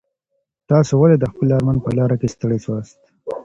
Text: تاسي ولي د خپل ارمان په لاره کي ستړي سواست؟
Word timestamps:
تاسي 0.69 0.93
ولي 1.01 1.15
د 1.19 1.25
خپل 1.31 1.47
ارمان 1.57 1.77
په 1.85 1.89
لاره 1.97 2.15
کي 2.21 2.27
ستړي 2.33 2.57
سواست؟ 2.65 2.99